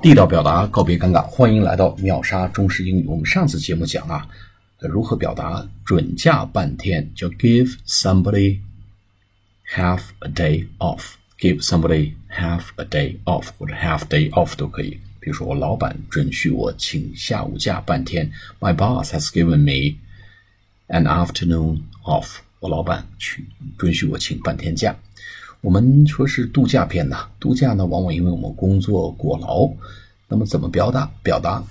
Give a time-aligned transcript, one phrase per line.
[0.00, 3.06] 地道表达，告别尴尬，欢迎来到秒杀中式英语。
[3.08, 4.28] 我们上次节目讲啊，
[4.78, 8.60] 如何表达准假半天，叫 give somebody
[9.74, 15.00] half a day off，give somebody half a day off 或者 half day off 都可以。
[15.18, 18.30] 比如说，我老板准许我请下午假半天
[18.60, 19.98] ，My boss has given me
[20.86, 22.36] an afternoon off。
[22.60, 23.44] 我老板去
[23.76, 24.94] 准许我请半天假。
[25.60, 29.68] 我们说是度假片呐，度假呢，往往因为我们工作过劳，
[30.28, 31.10] 那么怎么表达？
[31.22, 31.62] 表达